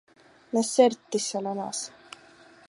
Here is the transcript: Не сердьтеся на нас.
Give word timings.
Не 0.53 0.63
сердьтеся 0.73 1.39
на 1.47 1.53
нас. 1.61 1.79